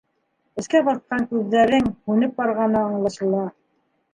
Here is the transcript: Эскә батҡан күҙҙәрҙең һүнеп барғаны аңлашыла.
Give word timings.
Эскә 0.61 0.81
батҡан 0.87 1.27
күҙҙәрҙең 1.33 1.91
һүнеп 2.09 2.35
барғаны 2.41 2.83
аңлашыла. 2.87 3.45